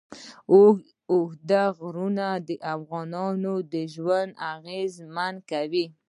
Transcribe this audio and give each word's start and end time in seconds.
اوږده 1.11 1.63
غرونه 1.77 2.27
د 2.47 2.49
افغانانو 2.75 3.53
ژوند 3.93 4.31
اغېزمن 4.53 5.33
کوي. 5.49 5.85